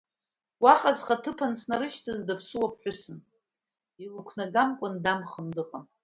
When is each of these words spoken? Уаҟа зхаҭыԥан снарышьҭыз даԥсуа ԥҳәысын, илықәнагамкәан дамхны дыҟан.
Уаҟа 0.63 0.91
зхаҭыԥан 0.97 1.53
снарышьҭыз 1.59 2.19
даԥсуа 2.27 2.71
ԥҳәысын, 2.73 3.17
илықәнагамкәан 4.03 4.95
дамхны 5.03 5.49
дыҟан. 5.55 5.85